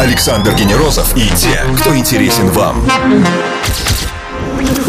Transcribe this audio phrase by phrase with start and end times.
[0.00, 2.86] Александр Генерозов и те, кто интересен вам.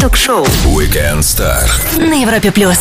[0.00, 1.68] Ток-шоу Weekend Star.
[1.98, 2.78] на Европе плюс.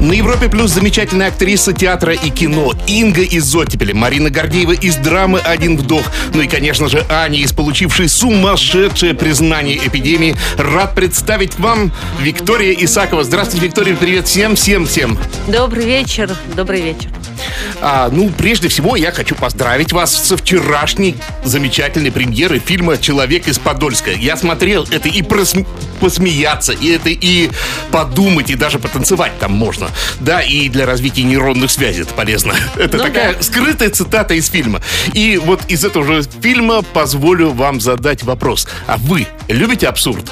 [0.00, 5.40] На Европе Плюс замечательная актриса театра и кино Инга из Оттепеля, Марина Гордеева из драмы
[5.40, 6.04] «Один вдох».
[6.32, 10.36] Ну и, конечно же, Аня из получившей сумасшедшее признание эпидемии.
[10.56, 13.24] Рад представить вам Виктория Исакова.
[13.24, 13.94] Здравствуйте, Виктория.
[13.94, 15.18] Привет всем, всем, всем.
[15.48, 17.10] Добрый вечер, добрый вечер.
[17.80, 23.58] А, ну, прежде всего, я хочу поздравить вас со вчерашней замечательной премьеры фильма «Человек из
[23.58, 24.10] Подольска».
[24.12, 25.66] Я смотрел это и просм-
[26.00, 27.50] посмеяться, и это и
[27.90, 29.88] подумать, и даже потанцевать там можно.
[30.20, 32.54] Да, и для развития нейронных связей это полезно.
[32.76, 33.42] Это Ну такая да.
[33.42, 34.80] скрытая цитата из фильма.
[35.14, 38.66] И вот из этого же фильма позволю вам задать вопрос.
[38.86, 40.30] А вы любите абсурд?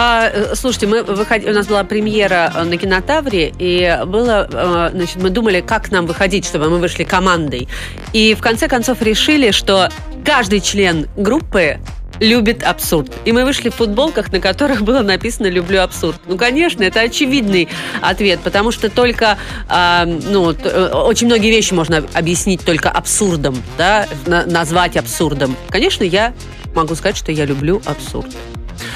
[0.00, 4.90] А, э, слушайте, мы выходи- у нас была премьера э, на кинотавре, и было, э,
[4.94, 7.68] значит, мы думали, как нам выходить, чтобы мы вышли командой.
[8.12, 9.88] И в конце концов решили, что
[10.24, 11.78] каждый член группы
[12.20, 13.10] любит абсурд.
[13.24, 16.20] И мы вышли в футболках, на которых было написано «Люблю абсурд».
[16.26, 17.68] Ну, конечно, это очевидный
[18.00, 19.36] ответ, потому что только,
[19.68, 25.56] а, ну, т- э, очень многие вещи можно объяснить только абсурдом, да, на- назвать абсурдом.
[25.70, 26.34] Конечно, я
[26.72, 28.28] могу сказать, что я люблю абсурд.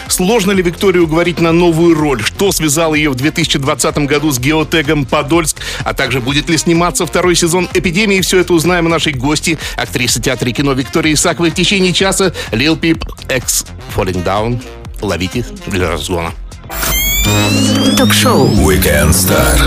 [0.08, 2.22] Сложно ли Викторию уговорить на новую роль?
[2.22, 5.58] Что связало ее в 2020 году с геотегом Подольск?
[5.84, 8.20] А также будет ли сниматься второй сезон «Эпидемии»?
[8.20, 12.32] Все это узнаем у нашей гости, актрисы театра и кино Виктории Исаковой в течение часа.
[12.50, 13.02] Lil Peep,
[13.34, 14.62] X Falling Down.
[15.00, 16.32] Ловите для разгона.
[17.96, 19.58] Ток-шоу Weekend Star.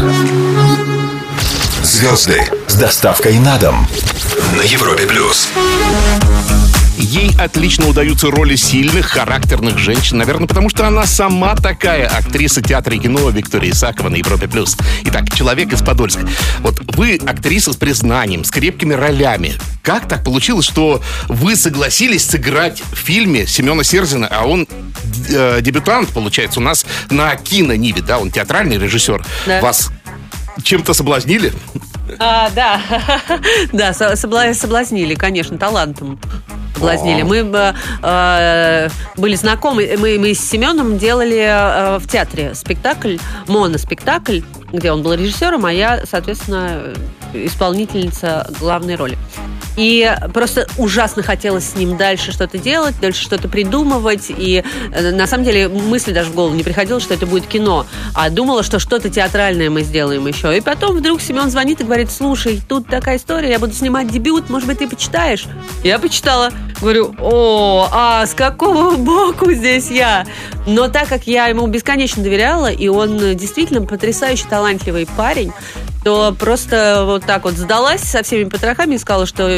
[1.83, 3.88] Звезды с доставкой на дом
[4.57, 5.50] на Европе плюс.
[7.06, 10.17] Ей отлично удаются роли сильных, характерных женщин.
[10.17, 14.47] Наверное, потому что она сама такая актриса театра и кино Виктория Исакова на Европе+.
[14.47, 14.75] плюс.
[15.03, 16.28] Итак, человек из Подольска.
[16.62, 19.53] Вот вы актриса с признанием, с крепкими ролями.
[19.84, 24.67] Как так получилось, что вы согласились сыграть в фильме Семена Серзина, а он
[25.30, 29.24] э, дебютант, получается, у нас на кинониве, да, он театральный режиссер.
[29.46, 29.62] Да.
[29.62, 29.91] Вас
[30.63, 31.53] чем-то соблазнили?
[32.18, 32.81] А, да,
[33.74, 36.19] да, со- собла- соблазнили, конечно, талантом.
[36.75, 37.22] Соблазнили.
[37.22, 37.25] О.
[37.25, 44.41] Мы э, э, были знакомы, мы, мы с Семеном делали э, в театре спектакль, моноспектакль,
[44.72, 46.94] где он был режиссером, а я, соответственно,
[47.34, 49.18] исполнительница главной роли.
[49.75, 54.25] И просто ужасно хотелось с ним дальше что-то делать, дальше что-то придумывать.
[54.30, 57.85] И э, на самом деле мысли даже в голову не приходила, что это будет кино.
[58.14, 60.56] А думала, что что-то театральное мы сделаем еще.
[60.58, 64.50] И потом вдруг Семен звонит и говорит, слушай, тут такая история, я буду снимать дебют,
[64.50, 65.46] может быть, ты почитаешь?
[65.84, 66.52] Я почитала.
[66.81, 70.25] Говорю, о, а с какого боку здесь я?
[70.68, 75.53] Но так как я ему бесконечно доверяла, и он действительно потрясающе талантливый парень,
[76.05, 79.49] то просто вот так вот сдалась со всеми потрохами и сказала, что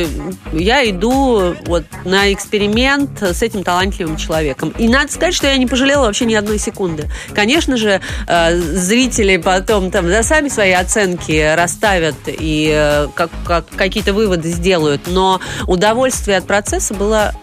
[0.54, 4.74] я иду вот на эксперимент с этим талантливым человеком.
[4.78, 7.10] И надо сказать, что я не пожалела вообще ни одной секунды.
[7.36, 8.00] Конечно же,
[8.30, 14.48] э, зрители потом там да, сами свои оценки расставят и э, как, как какие-то выводы
[14.48, 17.34] сделают, но удовольствие от процесса было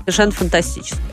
[0.00, 1.07] совершенно фантастическое.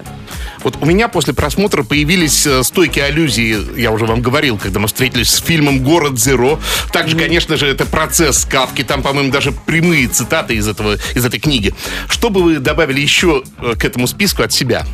[0.66, 4.88] Вот у меня после просмотра появились э, стойкие аллюзии, я уже вам говорил, когда мы
[4.88, 6.60] встретились с фильмом «Город Зеро».
[6.92, 11.40] Также, конечно же, это процесс Кавки, там, по-моему, даже прямые цитаты из, этого, из этой
[11.40, 11.76] книги.
[12.10, 14.88] Что бы вы добавили еще э, к этому списку от себя?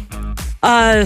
[0.62, 1.06] А,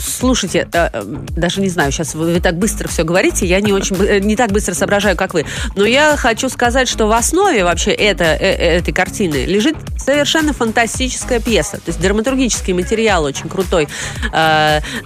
[0.00, 1.02] слушайте, э,
[1.36, 4.36] даже не знаю, сейчас вы, вы так быстро все говорите, я не очень э, не
[4.36, 5.44] так быстро соображаю, как вы.
[5.76, 11.40] Но я хочу сказать, что в основе вообще это, э, этой картины лежит совершенно фантастическая
[11.40, 11.76] пьеса.
[11.76, 13.88] То есть драматургический материал очень крутой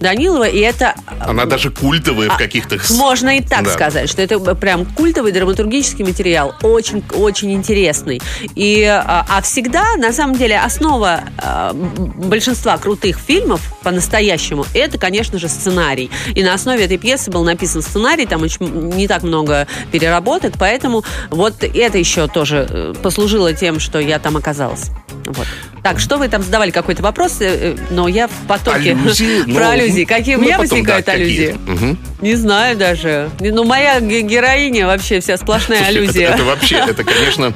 [0.00, 2.76] Данилова, и это Она даже культовая в каких-то...
[2.76, 3.70] А, можно и так Да.
[3.70, 8.20] сказать, что это прям культовый драматургический материал, очень, очень интересный.
[8.54, 15.38] И, а, а всегда, на самом деле, основа а, большинства крутых фильмов по-настоящему, это, конечно
[15.38, 16.10] же, сценарий.
[16.34, 21.04] И на основе этой пьесы был написан сценарий, там очень не так много переработок, поэтому
[21.30, 24.90] вот это еще тоже э, послужило тем, что я там оказалась.
[25.26, 25.46] Вот.
[25.82, 29.42] Так, что вы там задавали какой-то вопрос, э, э, но я в потоке Аллюзии?
[29.46, 30.04] Ну, про аллюзии.
[30.04, 31.56] Какие у ну, меня потом, возникают да, аллюзии?
[31.66, 31.98] Мгм.
[32.22, 33.30] Не знаю даже.
[33.40, 36.28] Ну, моя ге- героиня вообще вся сплошная Слушайте, аллюзия.
[36.28, 37.52] Это, это вообще, это, конечно,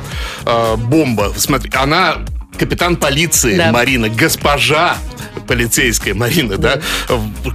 [0.46, 1.32] э, бомба.
[1.36, 2.18] Смотри, она
[2.60, 3.72] капитан полиции Да.
[3.72, 4.98] Марина, госпожа
[5.46, 6.80] полицейская Марина, да?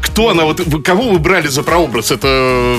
[0.01, 0.45] Кто она?
[0.45, 2.11] Вот кого вы брали за прообраз?
[2.11, 2.77] Это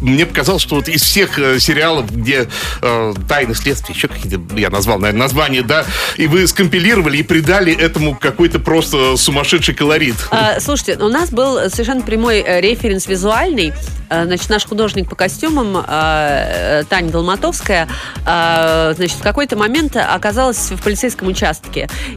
[0.00, 2.48] мне показалось, что вот из всех э, сериалов, где
[2.82, 5.84] э, тайны следствия, еще какие-то, я назвал, наверное, названия, да,
[6.16, 10.16] и вы скомпилировали и придали этому какой-то просто сумасшедший колорит.
[10.30, 13.72] А, слушайте, у нас был совершенно прямой э, референс визуальный.
[14.08, 17.86] Значит, наш художник по костюмам Таня Долматовская,
[18.24, 21.59] значит, в какой-то момент оказалась в полицейском участке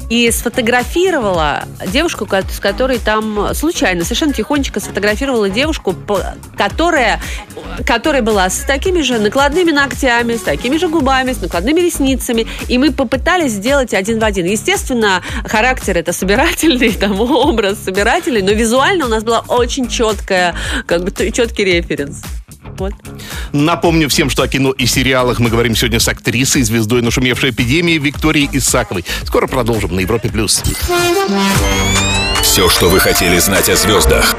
[0.09, 5.95] и сфотографировала девушку, с которой там случайно, совершенно тихонечко сфотографировала девушку,
[6.57, 7.19] которая,
[7.85, 12.47] которая была с такими же накладными ногтями, с такими же губами, с накладными ресницами.
[12.67, 14.45] И мы попытались сделать один в один.
[14.45, 20.55] Естественно, характер это собирательный, там образ собирательный, но визуально у нас была очень четкая,
[20.85, 22.21] как бы четкий референс.
[22.77, 22.93] Вот.
[23.51, 27.97] Напомню всем, что о кино и сериалах мы говорим сегодня с актрисой, звездой нашумевшей эпидемии
[27.97, 29.05] Викторией Исаковой.
[29.25, 30.29] Скоро продолжим на Европе+.
[30.29, 30.63] плюс.
[32.41, 34.35] Все, что вы хотели знать о звездах.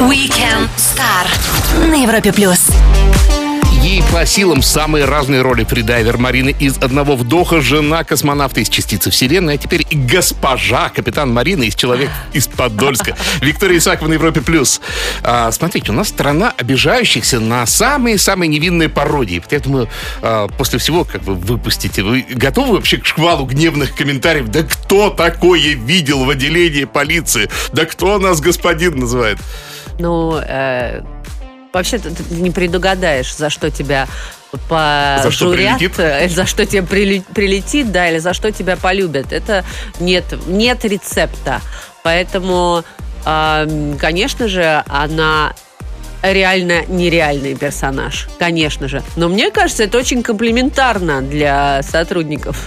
[0.00, 2.32] Weekend Star на Европе+.
[2.32, 2.68] плюс.
[3.90, 9.10] Ей по силам самые разные роли фридайвер Марины из «Одного вдоха», жена космонавта из «Частицы
[9.10, 13.16] Вселенной», а теперь и госпожа капитан Марина из «Человек из Подольска».
[13.40, 14.42] Виктория Исакова на Европе+.
[14.42, 14.80] плюс.
[15.24, 19.42] А, смотрите, у нас страна обижающихся на самые-самые невинные пародии.
[19.50, 19.88] Я думаю,
[20.22, 24.46] а, после всего, как вы выпустите, вы готовы вообще к шквалу гневных комментариев?
[24.50, 27.50] Да кто такое видел в отделении полиции?
[27.72, 29.38] Да кто нас господин называет?
[29.98, 31.02] Ну, э,
[31.72, 34.06] вообще ты не предугадаешь, за что тебя
[34.68, 35.98] пожурят, за что, прилетит?
[35.98, 39.32] Э, за что тебе прилетит, да, или за что тебя полюбят.
[39.32, 39.64] Это
[40.00, 41.60] нет, нет рецепта.
[42.02, 42.82] Поэтому,
[43.22, 45.52] конечно же, она
[46.22, 49.02] реально нереальный персонаж, конечно же.
[49.16, 52.62] Но мне кажется, это очень комплиментарно для сотрудников.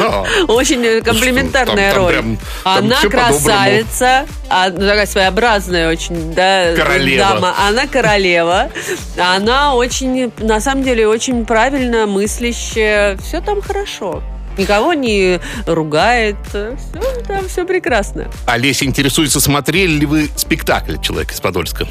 [0.00, 0.24] Да.
[0.48, 2.12] Очень комплиментарная там, там роль.
[2.12, 7.28] Прям, Она красавица, а, ну, такая своеобразная очень, да, королева.
[7.28, 7.54] дама.
[7.66, 8.70] Она королева.
[9.16, 13.16] Она очень, на самом деле, очень правильно мыслящая.
[13.18, 14.22] Все там хорошо
[14.58, 16.36] никого не ругает.
[16.48, 18.28] Все, там все прекрасно.
[18.46, 21.86] Олеся интересуется, смотрели ли вы спектакль «Человек из Подольска»?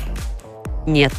[0.88, 1.12] Нет.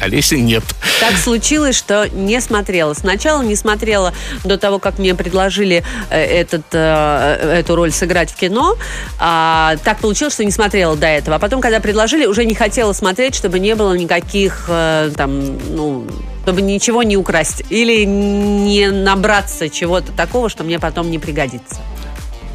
[0.00, 0.64] Олеся нет.
[0.98, 2.94] Так случилось, что не смотрела.
[2.94, 4.12] Сначала не смотрела
[4.44, 8.76] до того, как мне предложили э, этот, э, эту роль сыграть в кино.
[9.18, 11.36] А, так получилось, что не смотрела до этого.
[11.36, 16.06] А потом, когда предложили, уже не хотела смотреть, чтобы не было никаких э, там, ну,
[16.42, 17.62] чтобы ничего не украсть.
[17.70, 21.76] Или не набраться чего-то такого, что мне потом не пригодится.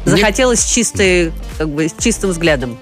[0.04, 2.78] Захотелось чистой, как бы, с чистым взглядом.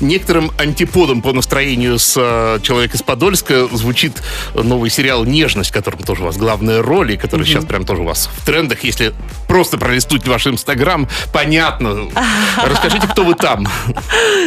[0.00, 4.22] Некоторым антиподом по настроению с э, «Человек из Подольска» звучит
[4.54, 7.48] новый сериал «Нежность», в котором тоже у вас главная роль, и который угу.
[7.48, 8.84] сейчас прям тоже у вас в трендах.
[8.84, 9.12] Если
[9.48, 12.08] просто пролистнуть ваш Инстаграм, понятно.
[12.64, 13.68] Расскажите, кто вы там.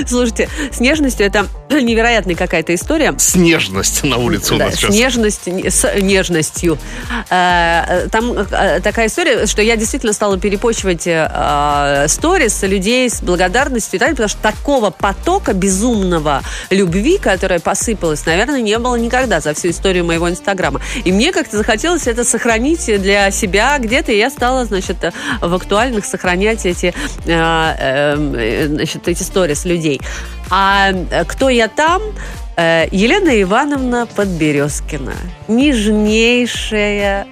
[0.08, 3.14] Слушайте, с «Нежностью» это невероятная какая-то история.
[3.18, 4.94] Снежность на улице у нас сейчас.
[4.94, 6.78] Снежность с нежностью.
[7.30, 11.08] Э, там э, такая история, что я действительно стала перепочивать
[12.12, 15.15] сторис людей с благодарностью, потому что такого потока
[15.54, 20.82] безумного любви, которая посыпалась, наверное, не было никогда за всю историю моего Инстаграма.
[21.04, 24.98] И мне как-то захотелось это сохранить для себя где-то, и я стала, значит,
[25.42, 26.94] в актуальных сохранять эти,
[27.26, 30.02] э, э, значит, эти сторис людей.
[30.50, 30.92] А
[31.28, 32.02] кто я там?
[32.58, 35.14] Э, Елена Ивановна Подберезкина.
[35.48, 37.28] Нежнейшая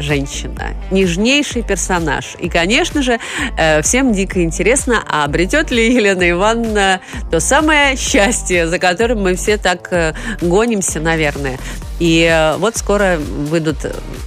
[0.00, 0.74] женщина.
[0.90, 2.36] Нежнейший персонаж.
[2.38, 3.18] И, конечно же,
[3.56, 7.00] э, всем дико интересно, а обретет ли Елена Ивановна
[7.30, 11.58] то самое счастье, за которым мы все так э, гонимся, наверное.
[11.98, 13.78] И э, вот скоро выйдут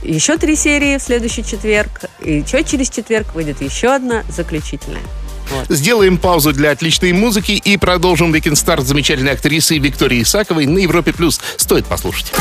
[0.04, 2.06] еще три серии в следующий четверг.
[2.22, 5.02] И еще через четверг выйдет еще одна заключительная.
[5.50, 5.68] Вот.
[5.70, 10.80] Сделаем паузу для отличной музыки и продолжим Weekend Star с замечательной актрисой Викторией Исаковой на
[10.80, 11.14] Европе+.
[11.14, 11.42] плюс.
[11.58, 12.32] Стоит послушать.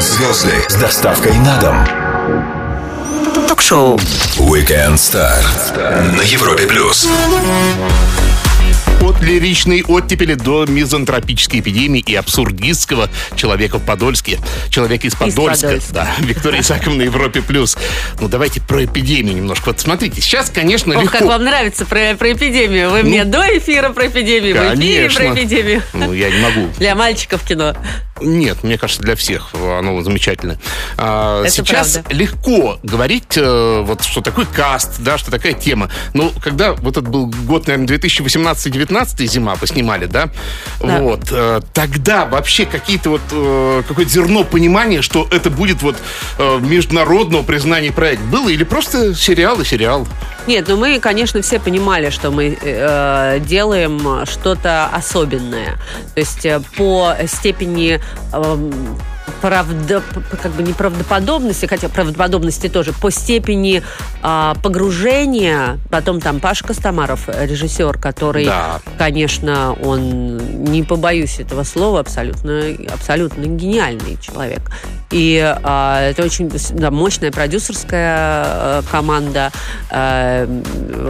[0.00, 2.11] Звезды с доставкой на дом
[3.48, 3.96] ток-шоу
[4.38, 5.42] Weekend Star
[6.16, 7.08] на Европе плюс.
[9.02, 14.38] От лиричной оттепели до мизантропической эпидемии и абсурдистского человека в Подольске.
[14.70, 15.74] Человек из Подольска.
[15.74, 16.08] Из да.
[16.18, 17.42] Виктория Исаковна на Европе+.
[17.42, 17.76] плюс.
[18.20, 19.66] Ну, давайте про эпидемию немножко.
[19.66, 21.18] Вот смотрите, сейчас, конечно, Ох, легко...
[21.18, 22.90] как вам нравится про, про эпидемию.
[22.90, 24.76] Вы ну, мне до эфира про эпидемию, конечно.
[24.76, 25.82] в эфире про эпидемию.
[25.92, 26.68] Ну, я не могу.
[26.78, 27.74] Для мальчиков кино.
[28.24, 30.58] Нет, мне кажется, для всех оно замечательно.
[30.96, 32.14] А, Это сейчас правда.
[32.14, 35.90] легко говорить, э, вот что такой каст, да, что такая тема.
[36.14, 40.30] Но когда вот этот был год, наверное, 2018-2019 зима поснимали, да,
[40.80, 40.98] да.
[41.00, 45.96] вот, э, тогда вообще какие-то вот э, какое-то зерно понимания, что это будет вот
[46.38, 50.06] международного признания проект было или просто сериал и сериал?
[50.46, 55.78] Нет, ну мы, конечно, все понимали, что мы э, делаем что-то особенное.
[56.14, 58.00] То есть по степени
[59.40, 60.02] правда,
[60.42, 63.82] как бы неправдоподобности, хотя правдоподобности тоже, по степени
[64.22, 68.80] а, погружения, потом там Паша Костомаров, режиссер, который, Да.
[68.98, 74.60] конечно, он, не побоюсь этого слова, абсолютно, абсолютно гениальный человек.
[75.12, 79.52] И а, это очень да, мощная продюсерская э, команда
[79.90, 80.46] э,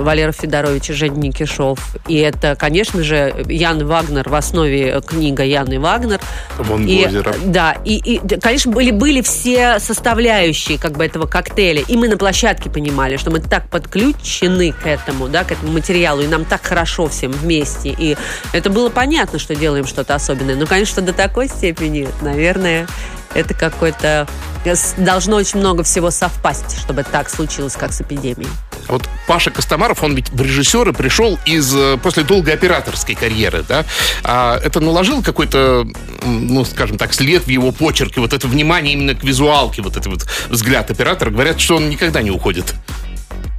[0.02, 1.78] Валера Федорович и Женя Никишов.
[2.08, 6.20] И это, конечно же, Ян Вагнер, в основе книга Яны Вагнер.
[6.58, 7.08] Вон И,
[7.44, 11.82] да, и, и, конечно, были, были все составляющие как бы этого коктейля.
[11.86, 16.22] И мы на площадке понимали, что мы так подключены к этому, да, к этому материалу,
[16.22, 17.94] и нам так хорошо всем вместе.
[17.96, 18.16] И
[18.52, 20.56] это было понятно, что делаем что-то особенное.
[20.56, 22.86] Но, конечно, до такой степени, наверное,
[23.34, 24.26] это какой-то...
[24.64, 28.48] с- Должно очень много всего совпасть, чтобы так случилось, как с эпидемией.
[28.88, 33.84] Вот Паша Костомаров, он ведь в режиссеры пришел из э, после долгой операторской карьеры, да?
[34.24, 35.86] А это наложил какой-то,
[36.24, 40.06] ну, скажем так, след в его почерке, вот это внимание именно к визуалке, вот этот
[40.06, 41.30] вот взгляд оператора.
[41.30, 42.74] Говорят, что он никогда не уходит.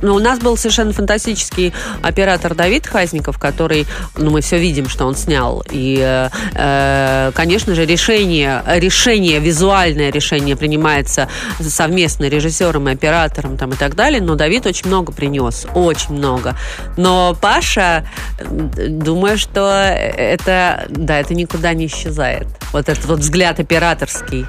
[0.03, 5.05] Но у нас был совершенно фантастический оператор Давид Хазников, который, ну, мы все видим, что
[5.05, 5.63] он снял.
[5.71, 11.29] И, э, э, конечно же, решение, решение, визуальное решение принимается
[11.59, 14.21] совместно режиссером и оператором там, и так далее.
[14.21, 16.55] Но Давид очень много принес, очень много.
[16.97, 18.05] Но Паша,
[18.45, 22.47] думаю, что это, да, это никуда не исчезает.
[22.73, 24.45] Вот этот вот взгляд операторский.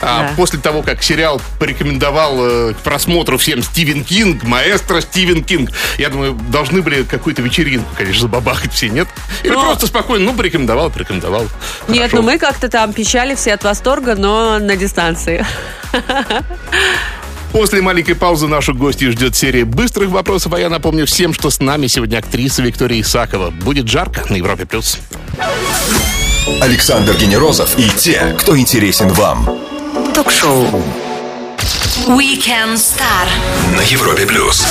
[0.00, 0.34] А Да.
[0.36, 6.10] после того, как сериал порекомендовал э, к просмотру всем Стивен Кинг, маэстро Стивен Кинг, я
[6.10, 9.08] думаю, должны были какую-то вечеринку, конечно, забабахать все, нет?
[9.42, 11.46] Или Но- просто спокойно, ну, порекомендовал, порекомендовал.
[11.88, 12.16] Нет, Хорошо.
[12.16, 15.44] ну мы как-то там пищали все от восторга, но на дистанции.
[17.52, 21.58] После маленькой паузы нашу гостью ждет серия быстрых вопросов, а я напомню всем, что с
[21.60, 23.50] нами сегодня актриса Виктория Исакова.
[23.50, 24.66] Будет жарко на Европе+.
[24.66, 24.98] плюс.
[26.60, 29.48] Александр Генерозов и те, кто интересен вам.
[30.16, 30.64] Ток-шоу.
[32.06, 33.28] Weekend Star.
[33.76, 34.66] На Европе плюс.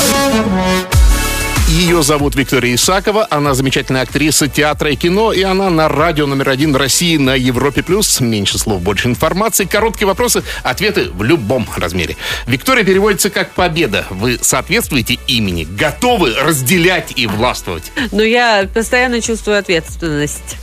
[1.68, 6.50] Ее зовут Виктория Исакова, она замечательная актриса театра и кино, и она на радио номер
[6.50, 7.84] один в России на Европе+.
[7.84, 8.20] плюс.
[8.20, 12.18] Меньше слов, больше информации, короткие вопросы, ответы в любом размере.
[12.48, 14.08] Виктория переводится как «победа».
[14.10, 17.92] Вы соответствуете имени, готовы разделять и властвовать.
[18.12, 20.58] Но я постоянно чувствую ответственность.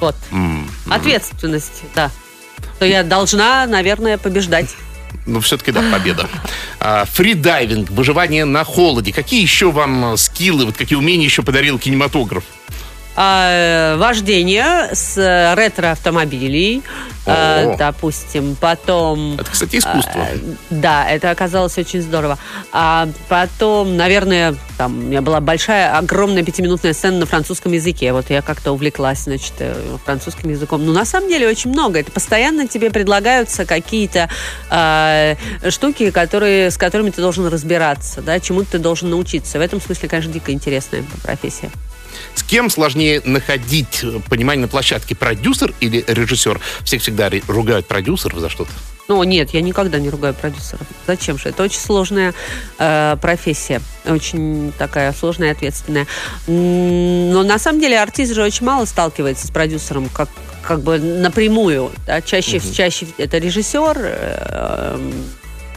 [0.00, 0.16] Вот.
[0.90, 2.10] Ответственность, да.
[2.78, 4.74] То я должна, наверное, побеждать.
[5.26, 6.28] Ну, все-таки, да, победа.
[6.80, 9.12] А, фридайвинг, выживание на холоде.
[9.12, 12.44] Какие еще вам э, скиллы, вот какие умения еще подарил кинематограф?
[13.16, 15.16] А, э, вождение с
[15.54, 16.82] ретро-автомобилей,
[17.26, 18.56] э, допустим.
[18.60, 19.34] Потом...
[19.34, 20.22] Это, кстати, искусство.
[20.22, 20.28] А,
[20.70, 22.38] Да, это оказалось очень здорово.
[22.72, 28.12] А потом, наверное, там у меня была большая, огромная пятиминутная сцена на французском языке.
[28.12, 30.84] Вот я как-то увлеклась, значит, э, французским языком.
[30.84, 32.00] Ну, на самом деле, очень много.
[32.00, 34.28] Это постоянно тебе предлагаются какие-то
[34.70, 35.36] э,
[35.70, 39.58] штуки, которые, с которыми ты должен разбираться, да, чему ты должен научиться.
[39.58, 41.70] В этом смысле, конечно, дико интересная профессия.
[42.34, 46.60] С кем сложнее находить э, понимание на площадке, продюсер или режиссер?
[46.84, 48.70] Всех всегда ругают продюсеров за что-то.
[49.06, 50.86] Ну, нет, я никогда не ругаю продюсеров.
[51.06, 51.50] Зачем же?
[51.50, 52.32] Это очень сложная
[52.78, 53.82] э, профессия.
[54.06, 56.06] Очень такая сложная и ответственная.
[56.46, 60.30] Но на самом деле артист же очень мало сталкивается с продюсером, как,
[60.62, 61.92] как бы напрямую.
[62.06, 62.22] да.
[62.22, 63.96] Чаще, чаще это режиссер.
[64.00, 65.12] э,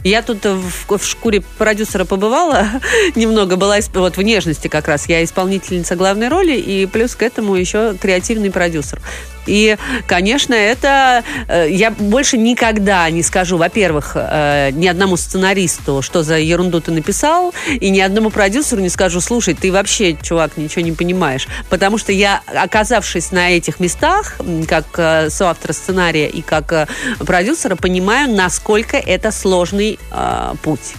[0.04, 2.66] я тут в, в шкуре продюсера побывала
[3.14, 5.08] немного, была вот в нежности как раз.
[5.08, 9.00] Я исполнительница главной роли и плюс к этому еще креативный продюсер.
[9.48, 9.76] И,
[10.06, 16.38] конечно, это э, я больше никогда не скажу, во-первых, э, ни одному сценаристу, что за
[16.38, 20.92] ерунду ты написал, и ни одному продюсеру не скажу, слушай, ты вообще, чувак, ничего не
[20.92, 21.48] понимаешь.
[21.70, 24.36] Потому что я, оказавшись на этих местах,
[24.68, 26.88] как э, соавтор сценария и как
[27.18, 30.94] продюсера, понимаю, насколько это сложный э, путь.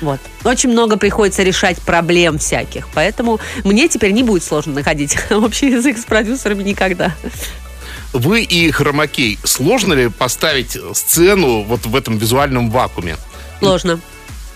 [0.00, 0.20] Вот.
[0.44, 2.88] Очень много приходится решать проблем всяких.
[2.94, 7.14] Поэтому мне теперь не будет сложно находить общий язык с продюсерами никогда.
[8.12, 13.16] Вы и Хромакей, сложно ли поставить сцену вот в этом визуальном вакууме?
[13.60, 14.00] Сложно.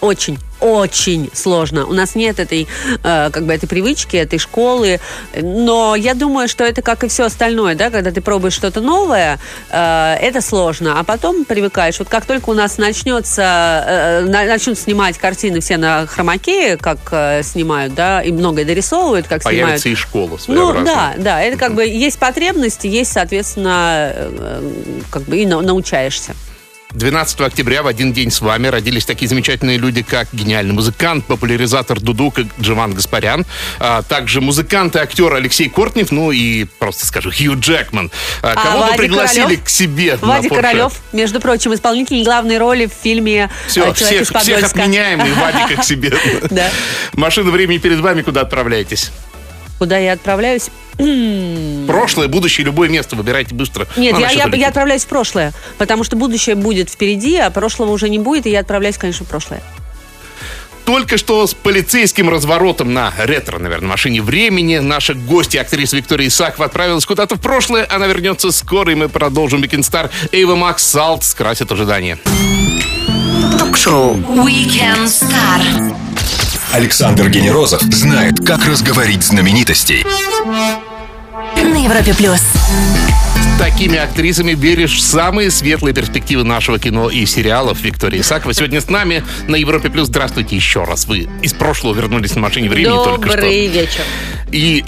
[0.02, 1.86] Очень, очень сложно.
[1.86, 2.66] У нас нет этой,
[3.04, 4.98] э, как бы, этой привычки, этой школы.
[5.40, 9.38] Но я думаю, что это как и все остальное, да, когда ты пробуешь что-то новое,
[9.70, 12.00] э, это сложно, а потом привыкаешь.
[12.00, 16.98] Вот как только у нас начнется, э, на- начнут снимать картины все на хромакее, как
[17.12, 19.62] э, снимают, да, и многое дорисовывают, как снимают.
[19.66, 24.70] Появится и школа Ну да, да, это как бы есть потребности, есть, соответственно, э,
[25.10, 26.34] как бы и на- научаешься.
[26.94, 32.00] 12 октября в один день с вами родились такие замечательные люди, как гениальный музыкант, популяризатор
[32.00, 33.46] дудука Джован Гаспарян,
[33.78, 38.10] а также музыкант и актер Алексей Кортнев, ну и просто скажу Хью Джекман.
[38.42, 39.64] А, кого вы Вадик пригласили Королёв?
[39.64, 40.18] к себе?
[40.20, 40.56] на Вадик Porsche?
[40.56, 44.80] Королев, между прочим, исполнитель главной роли в фильме Все, э, «Человек из всех, всех Подольска».
[44.82, 46.12] отменяем и Вадика к себе.
[47.14, 49.10] Машина времени перед вами, куда отправляетесь?
[49.82, 50.70] Куда я отправляюсь?
[51.88, 53.16] Прошлое, будущее, любое место.
[53.16, 53.88] Выбирайте быстро.
[53.96, 58.08] Нет, я, я, я отправляюсь в прошлое, потому что будущее будет впереди, а прошлого уже
[58.08, 59.60] не будет, и я отправляюсь, конечно, в прошлое.
[60.84, 66.66] Только что с полицейским разворотом на ретро, наверное, машине времени наша гостья, актриса Виктория Исакова,
[66.66, 67.84] отправилась куда-то в прошлое.
[67.90, 70.10] Она вернется скоро, и мы продолжим Weekend Star.
[70.30, 72.20] Эйва Макс Салт скрасит ожидания.
[73.58, 76.11] Ток-шоу Weekend Star.
[76.72, 80.06] Александр Генерозов знает, как разговорить знаменитостей.
[81.56, 82.40] На Европе плюс.
[82.40, 87.82] С такими актрисами веришь в самые светлые перспективы нашего кино и сериалов.
[87.82, 90.08] Виктория Исакова сегодня с нами на Европе Плюс.
[90.08, 91.04] Здравствуйте еще раз.
[91.06, 93.36] Вы из прошлого вернулись на машине времени только что.
[93.36, 94.04] Добрый вечер.
[94.50, 94.82] И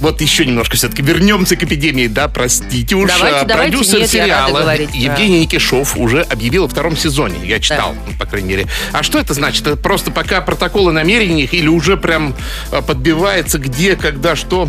[0.00, 3.10] вот еще немножко все-таки вернемся к эпидемии, да, простите уж.
[3.10, 3.72] Давайте, А, давайте.
[3.72, 4.98] Продюсер Нет, я рада сериала говорить, да.
[4.98, 7.36] Евгений Никишов уже объявил о втором сезоне.
[7.44, 8.66] Я читал, ну, по крайней мере.
[8.92, 9.66] А что это значит?
[9.66, 12.34] Это просто пока протоколы намерений или уже прям
[12.70, 14.68] а, подбивается где, когда, что?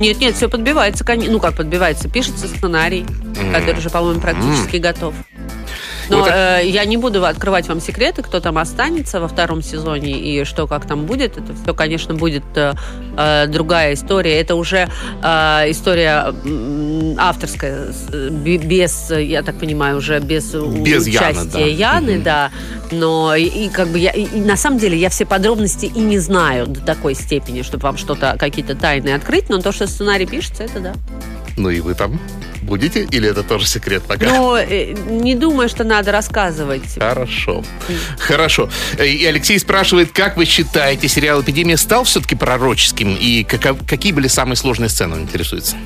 [0.00, 3.04] Нет, нет, все подбивается, ну как подбивается, пишется сценарий,
[3.52, 5.14] который уже, по-моему, практически готов.
[6.08, 10.12] Но Вот э, я не буду открывать вам секреты, кто там останется во втором сезоне
[10.18, 11.36] и что как там будет.
[11.36, 12.72] Это все, конечно, будет э,
[13.16, 14.40] э, другая история.
[14.40, 14.88] Это уже
[15.22, 15.26] э,
[15.70, 16.32] история
[17.18, 17.88] авторская,
[18.30, 21.58] без, я так понимаю, уже без, Без Яны, участия да.
[21.60, 22.22] Яны, Мгм.
[22.22, 22.50] да.
[22.90, 26.18] Но и, и как бы я и на самом деле я все подробности и не
[26.18, 29.48] знаю до такой степени, чтобы вам что-то какие-то тайны открыть.
[29.50, 30.92] Но то, что сценарий пишется, это да.
[31.56, 32.18] Ну и вы там
[32.68, 33.04] будете?
[33.10, 34.26] Или это тоже секрет пока?
[34.26, 36.82] Но э, не думаю, что надо рассказывать.
[36.98, 37.64] Хорошо.
[38.18, 38.68] Хорошо.
[38.98, 43.16] Э, И Алексей спрашивает, как вы считаете, сериал «Эпидемия» стал все-таки пророческим?
[43.18, 45.76] И каков- какие были самые сложные сцены, он интересуется?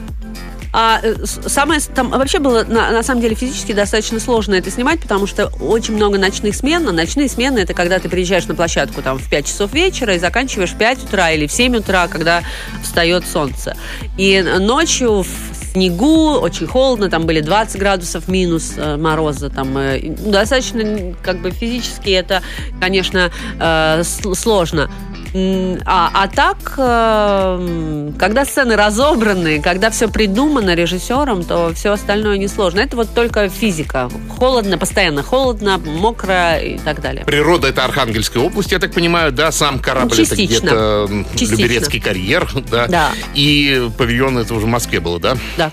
[0.75, 5.01] А э, самое там вообще было на, на самом деле физически достаточно сложно это снимать,
[5.03, 6.89] потому что очень много ночных смен.
[6.89, 10.19] А ночные смены это когда ты приезжаешь на площадку там в 5 часов вечера и
[10.19, 12.43] заканчиваешь в 5 утра или в 7 утра, когда
[12.83, 13.77] встает солнце.
[14.17, 20.01] И ночью в снегу, очень холодно, там были 20 градусов минус э, мороза, там э,
[20.19, 22.43] ну, достаточно как бы физически это,
[22.81, 24.91] конечно, э, сложно.
[25.35, 32.37] А, а так, э, м, когда сцены разобраны, когда все придумано режиссером, то все остальное
[32.37, 32.81] несложно.
[32.81, 34.11] Это вот только физика.
[34.39, 37.25] Холодно, постоянно холодно, мокро и так далее.
[37.25, 40.59] Природа это Архангельская область, я так понимаю, да, сам корабль это Частично.
[40.67, 41.55] где-то м, Частично.
[41.63, 42.87] Люберецкий карьер, да.
[42.89, 43.11] Да.
[43.35, 45.37] И павильон это уже в Москве было, да?
[45.57, 45.71] Да.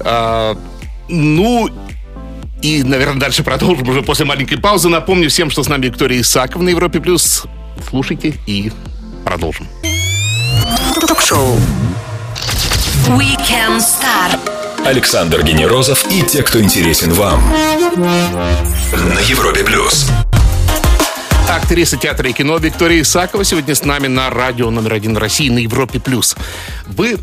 [0.00, 0.56] А,
[1.08, 1.68] ну,
[2.62, 4.88] и, наверное, дальше продолжим уже после маленькой паузы.
[4.88, 7.00] Напомню всем, что с нами Виктория Исакова на Европе+.
[7.00, 7.44] плюс.
[7.86, 8.72] Слушайте и
[9.24, 9.66] продолжим.
[11.06, 11.56] Ток-шоу
[13.08, 14.38] Weekend Star.
[14.84, 17.42] Александр Генерозов и те, кто интересен вам.
[17.96, 20.08] На Европе плюс.
[21.48, 25.58] Актриса театра и кино Виктория Исакова сегодня с нами на радио номер один России на
[25.58, 25.98] Европе+.
[25.98, 26.36] плюс.
[26.86, 27.18] Вы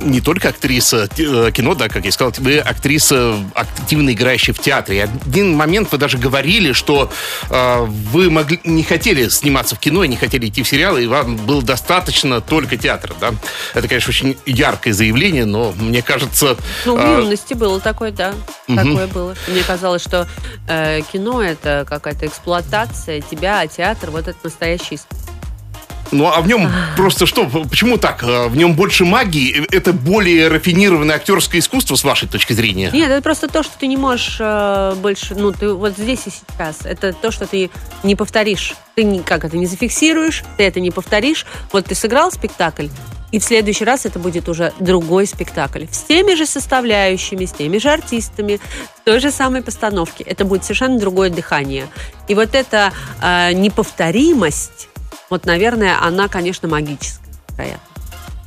[0.00, 4.98] не только актриса э, кино, да, как я сказал, вы актриса, активно играющая в театре.
[4.98, 7.10] И один момент вы даже говорили, что
[7.48, 11.06] э, вы могли, не хотели сниматься в кино и не хотели идти в сериалы, и
[11.06, 13.32] вам было достаточно только театра, да?
[13.74, 16.56] Это, конечно, очень яркое заявление, но мне кажется...
[16.84, 18.34] Ну, в э, юности было такое, да.
[18.66, 19.36] Такое было.
[19.48, 20.28] Мне казалось, что
[20.68, 25.19] э, кино это какая-то эксплуатация тебя, а театр вот это настоящий искусство.
[26.12, 27.46] Ну, а в нем просто что?
[27.46, 28.22] Почему так?
[28.22, 29.66] А, В нем больше магии?
[29.70, 32.90] Это более рафинированное актерское искусство, с вашей точки зрения?
[32.92, 36.30] Нет, это просто то, что ты не можешь э, больше, ну, ты вот здесь и
[36.30, 36.78] сейчас.
[36.84, 37.70] Это то, что ты
[38.02, 38.74] не повторишь.
[38.94, 41.46] Ты не, как это, не зафиксируешь, ты это не повторишь.
[41.72, 42.88] Вот ты сыграл спектакль,
[43.32, 45.84] и в следующий раз это будет уже другой спектакль.
[45.90, 48.60] С теми же составляющими, с теми же артистами,
[48.96, 50.24] в той же самой постановке.
[50.24, 51.86] Это будет совершенно другое дыхание.
[52.28, 52.92] И вот эта
[53.22, 54.88] э, неповторимость,
[55.30, 57.24] вот, наверное, она, конечно, магическая.
[57.56, 57.90] вероятно.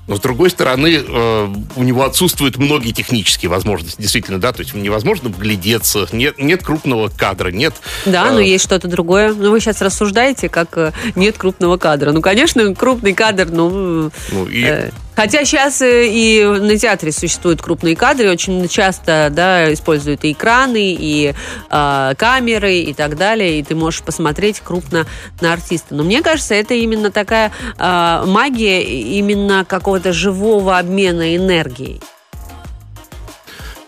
[0.06, 4.74] Но, с другой стороны, э, у него отсутствуют многие технические возможности, действительно, да, то есть
[4.74, 7.74] невозможно вглядеться, нет, нет крупного кадра, нет...
[8.06, 9.34] Да, э, но есть что-то другое.
[9.34, 12.12] Ну, вы сейчас рассуждаете, как э, нет крупного кадра.
[12.12, 14.12] Ну, конечно, крупный кадр, ну...
[14.34, 19.72] Ну, и- э, Хотя сейчас э, и на театре существуют крупные кадры, очень часто, да,
[19.72, 21.34] используют и экраны, и
[21.70, 25.06] э, камеры, и так далее, и ты можешь посмотреть крупно
[25.40, 25.94] на артиста.
[25.94, 32.02] Но мне кажется, это именно такая э, магия именно какого-то живого обмена энергией.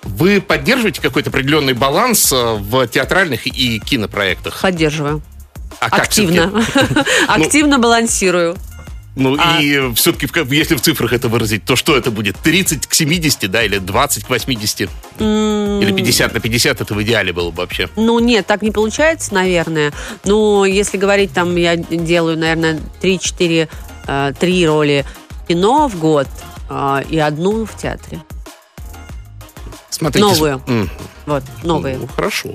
[0.03, 4.61] Вы поддерживаете какой-то определенный баланс э, в театральных и кинопроектах?
[4.61, 5.21] Поддерживаю.
[5.79, 6.61] А Активно.
[6.61, 7.09] всё-таки?
[7.27, 8.55] Активно балансирую.
[9.15, 12.35] Ну А- и все-таки, если в цифрах это выразить, то что это будет?
[12.37, 14.89] 30 к 70, да, или 20 к 80?
[15.19, 17.89] Или 50 на 50 это в идеале было бы вообще?
[17.95, 19.93] Ну, нет, так не получается, наверное.
[20.25, 23.69] Ну, если говорить, там, я делаю, наверное, 3-4,
[24.07, 25.05] э, три роли
[25.43, 26.27] в кино в год
[26.69, 28.21] э, и одну в театре.
[29.89, 30.25] Смотрите.
[30.27, 30.61] Новую.
[30.67, 30.89] М,
[31.25, 31.97] Вот, новые.
[31.97, 32.49] Ну, хорошо.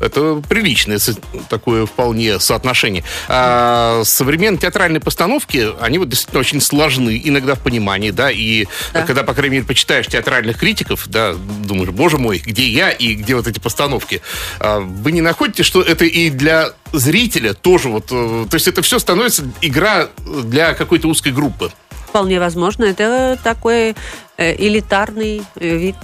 [0.00, 1.00] Это приличное
[1.48, 3.02] такое вполне соотношение.
[3.28, 9.02] А современные театральные постановки, они вот действительно очень сложны, иногда в понимании, да, и Да.
[9.02, 13.34] когда, по крайней мере, почитаешь театральных критиков, да, думаешь, боже мой, где я и где
[13.34, 14.20] вот эти постановки,
[14.58, 18.82] А вы не находите, что это и для зрителя тоже вот, э, то есть это
[18.82, 21.70] все становится игра для какой-то узкой группы?
[22.08, 22.84] Вполне возможно.
[22.84, 23.94] Это такой
[24.36, 25.96] э, элитарный э, вид.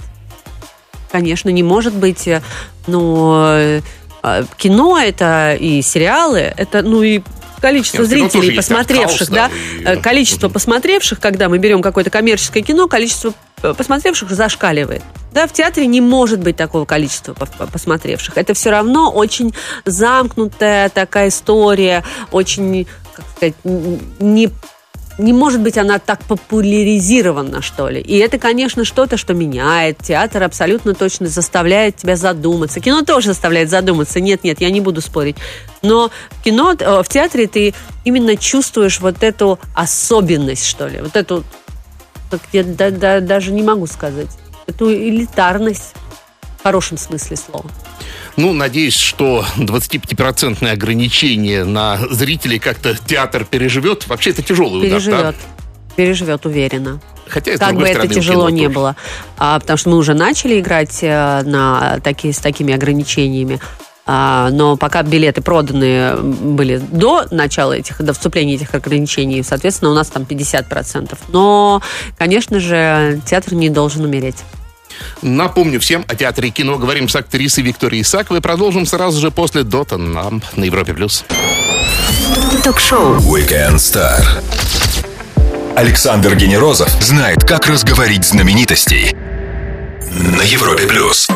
[1.13, 2.41] Конечно, не может быть, э,
[2.87, 3.81] ну, э,
[4.23, 7.21] э, кино это и сериалы, это, ну, и
[7.61, 9.51] количество Нет, тоже зрителей, посмотревших, да,
[9.93, 10.53] и- количество Мгм.
[10.55, 15.03] посмотревших, когда мы берем какое-то коммерческое кино, количество посмотревших зашкаливает.
[15.33, 18.35] Да, в театре не может быть такого количества по- по- посмотревших.
[18.39, 19.53] Это все равно очень
[19.85, 24.49] замкнутая такая история, очень, как сказать, не
[25.17, 28.01] не может быть она так популяризирована, что ли.
[28.01, 29.99] И это, конечно, что-то, что меняет.
[29.99, 32.79] Театр абсолютно точно заставляет тебя задуматься.
[32.79, 34.19] Кино тоже заставляет задуматься.
[34.19, 35.35] Нет, нет, я не буду спорить.
[35.81, 37.73] Но в кино, э, в театре ты
[38.05, 41.01] именно чувствуешь вот эту особенность, что ли.
[41.01, 41.43] Вот эту,
[42.31, 44.29] как я да- да- даже не могу сказать,
[44.65, 45.93] эту элитарность
[46.63, 47.65] в хорошем смысле слова.
[48.37, 54.07] Ну, надеюсь, что 25-процентное ограничение на зрителей как-то театр переживет.
[54.07, 55.19] Вообще это тяжелый удар, Переживет.
[55.19, 55.33] да?
[55.97, 57.01] Переживет, уверенно.
[57.27, 58.75] Хотя, как бы другой это стороны, тяжело не тоже.
[58.75, 58.95] было.
[59.37, 63.59] А, потому что мы уже начали играть э, на такие, с такими ограничениями.
[64.05, 69.95] А, но пока билеты проданы были до начала этих, до вступления этих ограничений, соответственно, у
[69.95, 71.17] нас там 50%.
[71.27, 71.81] Но,
[72.17, 74.37] конечно же, театр не должен умереть.
[75.21, 76.77] Напомню всем о театре и кино.
[76.77, 78.41] Говорим с актрисой Викторией Исаковой.
[78.41, 80.93] Продолжим сразу же после Дота нам на Европе+.
[80.93, 81.23] плюс.
[82.63, 83.17] Ток-шоу.
[83.17, 84.23] Weekend Star.
[85.75, 89.15] Александр Генерозов знает, как разговорить знаменитостей.
[90.37, 91.27] На Европе плюс.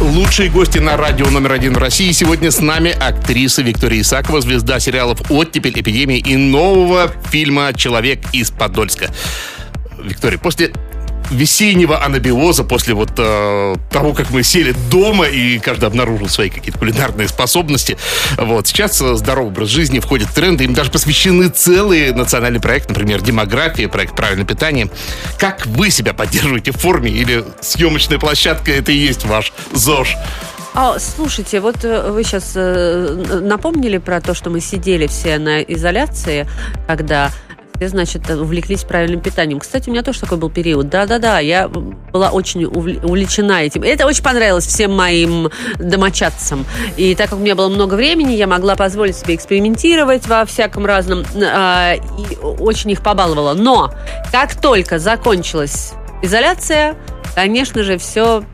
[0.00, 2.12] Лучшие гости на радио номер один в России.
[2.12, 8.50] Сегодня с нами актриса Виктория Исакова, звезда сериалов «Оттепель», «Эпидемия» и нового фильма «Человек из
[8.50, 9.10] Подольска».
[10.02, 10.72] Виктория, после
[11.30, 16.78] весеннего анабиоза, после вот э, того, как мы сели дома и каждый обнаружил свои какие-то
[16.78, 17.96] кулинарные способности,
[18.36, 22.88] вот, сейчас э, здоровый образ жизни входит в тренды, им даже посвящены целые национальный проект,
[22.88, 24.90] например, демография, проект правильное питание.
[25.38, 30.16] Как вы себя поддерживаете в форме или съемочная площадка это и есть ваш ЗОЖ?
[30.72, 36.48] А, слушайте, вот э, вы сейчас напомнили про то, что мы сидели все на изоляции,
[36.86, 37.32] когда
[37.80, 39.58] все, значит, увлеклись правильным питанием.
[39.58, 40.90] Кстати, у меня тоже такой был период.
[40.90, 43.82] Да-да-да, я была очень увл- увлечена этим.
[43.84, 46.66] Это очень понравилось всем моим домочадцам.
[46.98, 50.84] И так как у меня было много времени, я могла позволить себе экспериментировать во всяком
[50.84, 51.24] разном.
[51.42, 53.54] а, И очень их побаловала.
[53.54, 53.94] Но
[54.30, 56.96] как только закончилась изоляция,
[57.34, 58.44] конечно же, все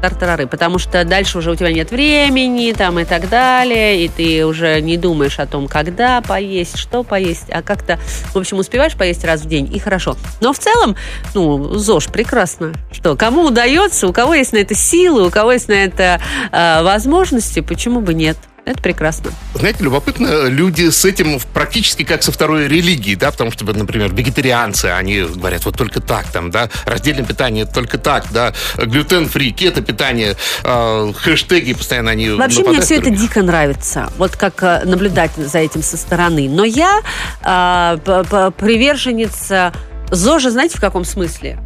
[0.00, 4.46] тартарары, потому что дальше уже у тебя нет времени там и так далее, и ты
[4.46, 7.98] уже не думаешь о том, когда поесть, что поесть, а как-то,
[8.32, 10.16] в общем, успеваешь поесть раз в день, и хорошо.
[10.40, 10.96] Но в целом,
[11.34, 12.72] ну, ЗОЖ прекрасно.
[12.92, 16.82] Что, кому удается, у кого есть на это силы, у кого есть на это э,
[16.82, 18.36] возможности, почему бы нет?
[18.70, 19.32] Это прекрасно.
[19.54, 24.84] Знаете, любопытно, люди с этим практически как со второй религией, да, потому что, например, вегетарианцы,
[24.86, 31.12] они говорят, вот только так, там, да, раздельное питание только так, да, глютен-фри, кето-питание, э,
[31.16, 35.82] хэштеги постоянно они Вообще мне все это дико нравится, вот как э, наблюдать за этим
[35.82, 36.48] со стороны.
[36.48, 37.00] Но я
[37.42, 39.72] э, п- п- приверженница
[40.12, 41.58] ЗОЖа, знаете, в каком смысле?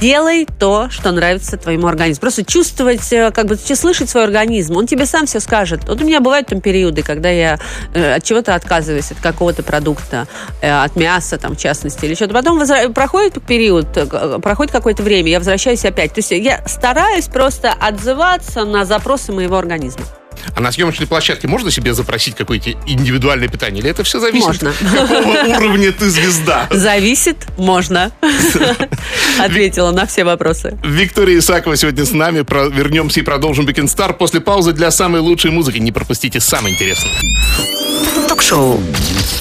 [0.00, 2.20] Делай то, что нравится твоему организму.
[2.20, 4.76] Просто чувствовать, э, как бы слышать свой организм.
[4.76, 5.88] Он тебе сам все скажет.
[5.88, 7.58] Вот у меня бывают там периоды, когда я
[7.94, 10.26] э, от чего-то отказываюсь, от какого-то продукта,
[10.60, 12.34] э, от мяса, там, в частности, или что-то.
[12.34, 13.86] Потом возра- проходит период,
[14.42, 16.12] проходит какое-то время, я возвращаюсь опять.
[16.12, 20.04] То есть я стараюсь просто отзываться на запросы моего организма.
[20.54, 23.80] А на съемочной площадке можно себе запросить какое-то индивидуальное питание?
[23.82, 24.72] Или это все зависит, Можно.
[24.72, 26.68] какого уровня ты звезда?
[26.70, 28.12] Зависит, можно.
[29.38, 30.78] Ответила на все вопросы.
[30.84, 32.38] Виктория Исакова сегодня с нами.
[32.74, 35.78] Вернемся и продолжим Weekend Star после паузы для самой лучшей музыки.
[35.78, 37.10] Не пропустите самое интересное.
[38.28, 38.80] Ток-шоу.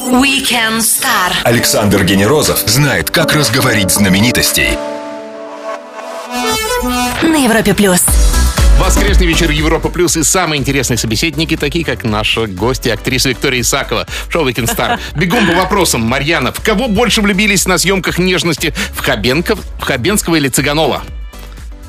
[0.02, 1.34] Weekend Star.
[1.44, 4.78] Александр Генерозов знает, как разговорить знаменитостей.
[7.24, 8.04] на Европе плюс.
[8.84, 14.06] Воскресный вечер Европа Плюс и самые интересные собеседники, такие как наша гостья, актриса Виктория Исакова,
[14.28, 15.00] шоу Weekend Star.
[15.16, 16.02] Бегом по вопросам.
[16.02, 18.74] Марьяна, в кого больше влюбились на съемках нежности?
[18.94, 21.02] В, Хабенков, в Хабенского или Цыганова?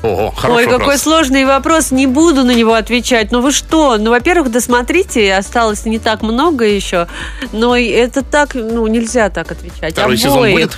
[0.03, 0.79] Ого, хороший Ой, вопрос.
[0.79, 3.29] какой сложный вопрос, не буду на него отвечать.
[3.33, 3.97] Ну вы что?
[3.97, 7.07] Ну, во-первых, досмотрите, осталось не так много еще.
[7.51, 9.91] Но это так, ну, нельзя так отвечать.
[9.91, 10.53] Второй сезон Обоих.
[10.55, 10.77] будет?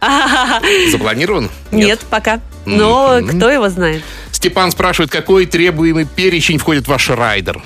[0.90, 1.50] Запланирован?
[1.70, 2.40] Нет, пока.
[2.64, 3.36] Но Мгм.
[3.36, 4.02] кто его знает?
[4.42, 7.62] Степан спрашивает, какой требуемый перечень входит в ваш райдер?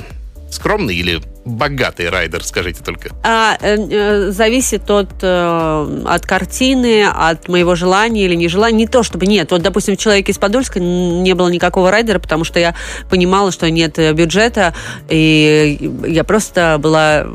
[0.50, 3.12] Скромный или богатый райдер, скажите только.
[3.22, 8.76] А, э, э, зависит от, э, от картины, от моего желания или нежелания.
[8.76, 9.52] Не то чтобы нет.
[9.52, 12.74] Вот, допустим, в «Человеке из Подольска» не было никакого райдера, потому что я
[13.08, 14.74] понимала, что нет э, бюджета,
[15.08, 17.28] и я просто была...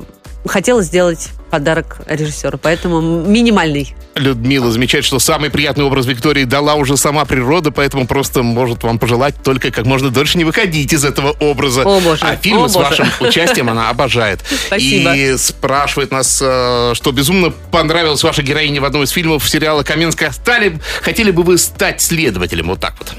[0.46, 3.94] Хотела сделать подарок режиссеру, поэтому минимальный.
[4.16, 9.00] Людмила замечает, что самый приятный образ Виктории дала уже сама природа, поэтому просто может вам
[9.00, 11.84] пожелать только как можно дольше не выходить из этого образа.
[11.84, 12.26] О, боже.
[12.26, 12.88] А фильмы О, с боже.
[12.88, 14.40] вашим участием она обожает.
[14.68, 15.16] Спасибо.
[15.16, 20.32] И спрашивает нас, э, что безумно понравилась ваша героиня в одном из фильмов сериала «Каменская».
[20.32, 22.68] Стали, хотели бы вы стать следователем?
[22.68, 23.14] Вот так вот.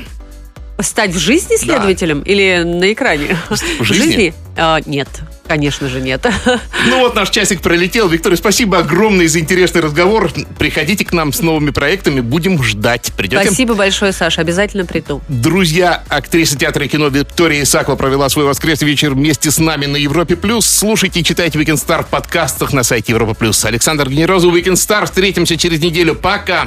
[0.84, 3.36] Стать в жизни следователем или на экране?
[3.78, 4.34] В жизни?
[4.56, 5.08] А, нет,
[5.46, 6.26] конечно же нет.
[6.84, 8.08] Ну вот наш часик пролетел.
[8.08, 10.32] Виктория, спасибо огромное за интересный разговор.
[10.58, 12.20] Приходите к нам с новыми проектами.
[12.20, 13.12] Будем ждать.
[13.16, 13.44] Придете?
[13.44, 15.22] Спасибо большое, Саша, обязательно приду.
[15.28, 19.96] Друзья, актриса театра и кино Виктория Исакова провела свой воскресный вечер вместе с нами на
[19.96, 20.34] Европе+.
[20.34, 20.66] плюс.
[20.66, 23.34] Слушайте и читайте Weekend Star в подкастах на сайте Европа+.
[23.34, 23.64] плюс.
[23.64, 25.04] Александр Генерозов, Weekend Star.
[25.04, 26.16] Встретимся через неделю.
[26.16, 26.66] Пока!